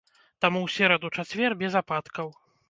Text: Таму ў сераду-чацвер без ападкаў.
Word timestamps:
Таму 0.45 0.59
ў 0.65 0.69
сераду-чацвер 0.75 1.57
без 1.61 1.79
ападкаў. 1.83 2.35